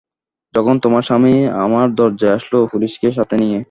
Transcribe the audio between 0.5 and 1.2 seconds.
যখন তোমার